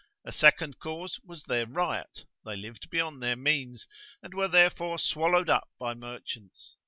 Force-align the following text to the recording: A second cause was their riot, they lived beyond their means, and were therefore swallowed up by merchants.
A 0.25 0.31
second 0.31 0.79
cause 0.79 1.19
was 1.23 1.43
their 1.43 1.67
riot, 1.67 2.25
they 2.43 2.55
lived 2.55 2.89
beyond 2.89 3.21
their 3.21 3.35
means, 3.35 3.87
and 4.23 4.33
were 4.33 4.47
therefore 4.47 4.97
swallowed 4.97 5.47
up 5.47 5.69
by 5.79 5.93
merchants. 5.93 6.75